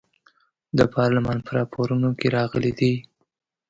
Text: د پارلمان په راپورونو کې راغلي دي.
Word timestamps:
د 0.77 0.79
پارلمان 0.95 1.37
په 1.45 1.51
راپورونو 1.59 2.09
کې 2.19 2.27
راغلي 2.37 2.71
دي. 2.79 2.93